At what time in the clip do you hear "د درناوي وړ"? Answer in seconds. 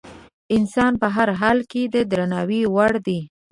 1.93-2.93